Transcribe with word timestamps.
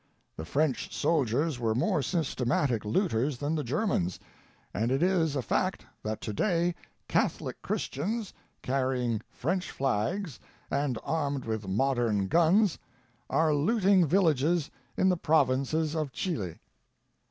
The 0.35 0.45
French 0.45 0.91
soldiers 0.91 1.59
were 1.59 1.75
more 1.75 2.01
systematic 2.01 2.83
looters 2.83 3.37
than 3.37 3.53
the 3.53 3.63
Ger 3.63 3.85
mans, 3.85 4.19
and 4.73 4.89
it 4.91 5.03
is 5.03 5.35
a 5.35 5.43
fact 5.43 5.85
that 6.01 6.21
to 6.21 6.33
day 6.33 6.73
Catholic 7.07 7.61
Christians, 7.61 8.33
carrying 8.63 9.21
French 9.29 9.69
flags 9.69 10.39
and 10.71 10.97
armed 11.03 11.45
with 11.45 11.67
modern 11.67 12.25
guns*, 12.29 12.79
are 13.29 13.53
looting 13.53 14.03
villages 14.07 14.71
in 14.97 15.07
the 15.09 15.17
Province 15.17 15.75
of 15.93 16.11
Chili." 16.11 16.57